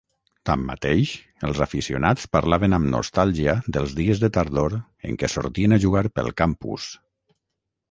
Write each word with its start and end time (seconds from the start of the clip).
Tanmateix, 0.49 1.11
els 1.49 1.59
aficionats 1.65 2.25
parlaven 2.37 2.77
amb 2.79 2.89
nostàlgia 2.95 3.55
dels 3.77 3.95
dies 4.01 4.23
de 4.25 4.31
tardor 4.39 4.79
en 4.79 5.21
què 5.23 5.31
sortien 5.37 5.79
a 5.79 5.83
jugar 5.87 6.05
pel 6.19 6.35
campus. 6.45 6.91